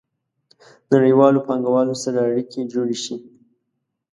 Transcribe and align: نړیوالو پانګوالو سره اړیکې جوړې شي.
نړیوالو 0.93 1.45
پانګوالو 1.47 1.95
سره 2.03 2.17
اړیکې 2.29 2.69
جوړې 2.73 2.97
شي. 3.03 3.15